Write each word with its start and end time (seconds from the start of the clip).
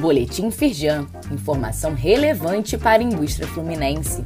Boletim 0.00 0.48
Firjan, 0.52 1.08
informação 1.32 1.92
relevante 1.92 2.78
para 2.78 3.02
a 3.02 3.04
indústria 3.04 3.48
fluminense. 3.48 4.24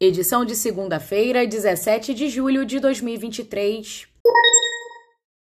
Edição 0.00 0.44
de 0.44 0.56
segunda-feira, 0.56 1.46
17 1.46 2.12
de 2.12 2.28
julho 2.28 2.64
de 2.64 2.80
2023. 2.80 4.08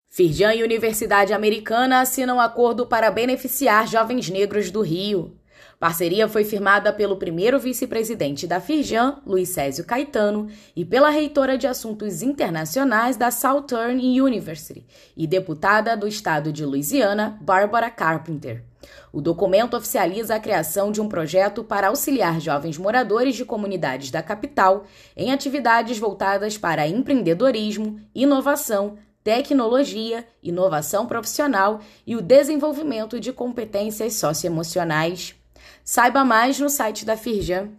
Firjan 0.07 0.53
e 0.53 0.63
Universidade 0.63 1.33
Americana 1.33 2.01
assinam 2.01 2.39
acordo 2.39 2.85
para 2.85 3.09
beneficiar 3.09 3.87
jovens 3.87 4.29
negros 4.29 4.69
do 4.69 4.81
Rio. 4.81 5.36
Parceria 5.79 6.27
foi 6.27 6.43
firmada 6.43 6.91
pelo 6.91 7.17
primeiro 7.17 7.59
vice-presidente 7.59 8.47
da 8.47 8.59
Firjan, 8.59 9.21
Luiz 9.25 9.49
Césio 9.49 9.85
Caetano, 9.85 10.47
e 10.75 10.83
pela 10.83 11.09
reitora 11.09 11.57
de 11.57 11.67
Assuntos 11.67 12.21
Internacionais 12.21 13.15
da 13.15 13.29
Southern 13.31 13.99
University 14.21 14.85
e 15.15 15.27
deputada 15.27 15.95
do 15.95 16.07
estado 16.07 16.51
de 16.51 16.65
Louisiana, 16.65 17.37
Barbara 17.41 17.89
Carpenter. 17.89 18.63
O 19.11 19.21
documento 19.21 19.75
oficializa 19.75 20.35
a 20.35 20.39
criação 20.39 20.91
de 20.91 21.01
um 21.01 21.09
projeto 21.09 21.63
para 21.63 21.87
auxiliar 21.87 22.39
jovens 22.39 22.77
moradores 22.77 23.35
de 23.35 23.45
comunidades 23.45 24.11
da 24.11 24.21
capital 24.21 24.85
em 25.15 25.31
atividades 25.31 25.97
voltadas 25.97 26.57
para 26.57 26.87
empreendedorismo, 26.87 27.99
inovação, 28.13 28.97
tecnologia, 29.23 30.25
inovação 30.41 31.05
profissional 31.05 31.81
e 32.05 32.15
o 32.15 32.21
desenvolvimento 32.21 33.19
de 33.19 33.33
competências 33.33 34.13
socioemocionais. 34.13 35.35
Saiba 35.83 36.23
mais 36.25 36.59
no 36.59 36.69
site 36.69 37.05
da 37.05 37.15
Firjan. 37.15 37.69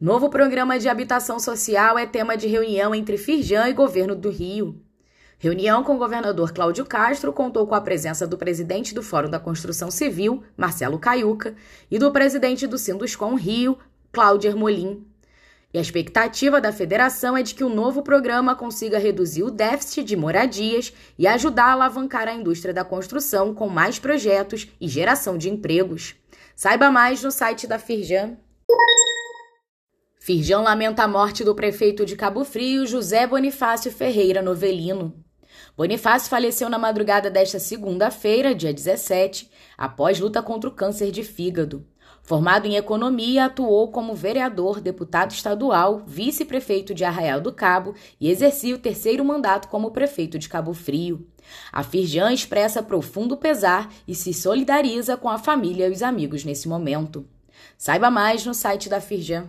Novo 0.00 0.28
programa 0.28 0.78
de 0.78 0.88
habitação 0.88 1.38
social 1.38 1.96
é 1.96 2.06
tema 2.06 2.36
de 2.36 2.46
reunião 2.46 2.94
entre 2.94 3.16
Firjan 3.16 3.68
e 3.68 3.72
Governo 3.72 4.14
do 4.14 4.30
Rio. 4.30 4.80
Reunião 5.38 5.84
com 5.84 5.94
o 5.94 5.98
governador 5.98 6.52
Cláudio 6.52 6.84
Castro 6.84 7.32
contou 7.32 7.66
com 7.66 7.74
a 7.74 7.80
presença 7.80 8.26
do 8.26 8.38
presidente 8.38 8.94
do 8.94 9.02
Fórum 9.02 9.28
da 9.28 9.38
Construção 9.38 9.90
Civil, 9.90 10.42
Marcelo 10.56 10.98
Caiuca, 10.98 11.54
e 11.90 11.98
do 11.98 12.10
presidente 12.10 12.66
do 12.66 12.78
Sinduscom 12.78 13.34
Rio, 13.34 13.78
Cláudio 14.12 14.50
Ermolim. 14.50 15.06
E 15.74 15.78
a 15.78 15.80
expectativa 15.80 16.60
da 16.60 16.70
federação 16.70 17.36
é 17.36 17.42
de 17.42 17.52
que 17.52 17.64
o 17.64 17.68
novo 17.68 18.00
programa 18.00 18.54
consiga 18.54 18.96
reduzir 18.96 19.42
o 19.42 19.50
déficit 19.50 20.04
de 20.04 20.14
moradias 20.14 20.92
e 21.18 21.26
ajudar 21.26 21.64
a 21.64 21.72
alavancar 21.72 22.28
a 22.28 22.32
indústria 22.32 22.72
da 22.72 22.84
construção 22.84 23.52
com 23.52 23.68
mais 23.68 23.98
projetos 23.98 24.68
e 24.80 24.86
geração 24.86 25.36
de 25.36 25.50
empregos. 25.50 26.14
Saiba 26.54 26.92
mais 26.92 27.24
no 27.24 27.32
site 27.32 27.66
da 27.66 27.76
Firjan. 27.76 28.36
Firjan 30.20 30.60
lamenta 30.60 31.02
a 31.02 31.08
morte 31.08 31.42
do 31.42 31.56
prefeito 31.56 32.06
de 32.06 32.14
Cabo 32.14 32.44
Frio, 32.44 32.86
José 32.86 33.26
Bonifácio 33.26 33.90
Ferreira 33.90 34.40
Novelino. 34.40 35.24
Bonifácio 35.76 36.30
faleceu 36.30 36.68
na 36.68 36.78
madrugada 36.78 37.28
desta 37.28 37.58
segunda-feira, 37.58 38.54
dia 38.54 38.72
17, 38.72 39.50
após 39.76 40.20
luta 40.20 40.40
contra 40.40 40.70
o 40.70 40.72
câncer 40.72 41.10
de 41.10 41.24
fígado. 41.24 41.84
Formado 42.24 42.66
em 42.66 42.76
economia, 42.76 43.44
atuou 43.44 43.88
como 43.88 44.14
vereador, 44.14 44.80
deputado 44.80 45.32
estadual, 45.32 46.04
vice-prefeito 46.06 46.94
de 46.94 47.04
Arraial 47.04 47.38
do 47.38 47.52
Cabo 47.52 47.94
e 48.18 48.30
exercia 48.30 48.74
o 48.74 48.78
terceiro 48.78 49.22
mandato 49.22 49.68
como 49.68 49.90
prefeito 49.90 50.38
de 50.38 50.48
Cabo 50.48 50.72
Frio. 50.72 51.28
A 51.70 51.82
Firjan 51.82 52.32
expressa 52.32 52.82
profundo 52.82 53.36
pesar 53.36 53.92
e 54.08 54.14
se 54.14 54.32
solidariza 54.32 55.18
com 55.18 55.28
a 55.28 55.36
família 55.36 55.86
e 55.86 55.92
os 55.92 56.02
amigos 56.02 56.46
nesse 56.46 56.66
momento. 56.66 57.28
Saiba 57.76 58.10
mais 58.10 58.46
no 58.46 58.54
site 58.54 58.88
da 58.88 59.02
Firjan. 59.02 59.46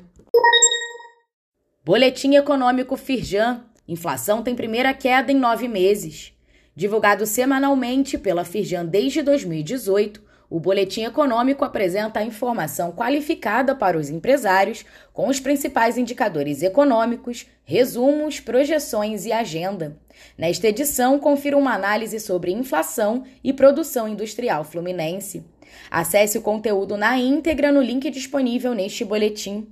Boletim 1.85 2.35
Econômico 2.35 2.97
Firjan. 2.97 3.63
Inflação 3.87 4.43
tem 4.43 4.53
primeira 4.53 4.93
queda 4.93 5.31
em 5.31 5.35
nove 5.35 5.69
meses. 5.69 6.33
Divulgado 6.75 7.25
semanalmente 7.25 8.17
pela 8.17 8.43
Firjan 8.43 8.85
desde 8.85 9.21
2018, 9.21 10.24
o 10.49 10.59
Boletim 10.59 11.03
Econômico 11.03 11.65
apresenta 11.65 12.23
informação 12.23 12.91
qualificada 12.91 13.73
para 13.73 13.97
os 13.97 14.09
empresários 14.09 14.85
com 15.11 15.27
os 15.27 15.39
principais 15.39 15.97
indicadores 15.97 16.61
econômicos, 16.61 17.47
resumos, 17.63 18.39
projeções 18.39 19.25
e 19.25 19.31
agenda. 19.31 19.97
Nesta 20.37 20.67
edição, 20.67 21.19
confira 21.19 21.57
uma 21.57 21.73
análise 21.73 22.19
sobre 22.19 22.51
inflação 22.51 23.23
e 23.43 23.51
produção 23.51 24.07
industrial 24.07 24.63
fluminense. 24.63 25.43
Acesse 25.89 26.37
o 26.37 26.41
conteúdo 26.41 26.95
na 26.95 27.17
íntegra 27.17 27.71
no 27.71 27.81
link 27.81 28.09
disponível 28.09 28.73
neste 28.73 29.03
boletim. 29.03 29.67